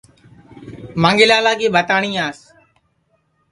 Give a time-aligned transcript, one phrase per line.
[1.01, 2.37] مانگھی لالا کی بھتاٹؔیاس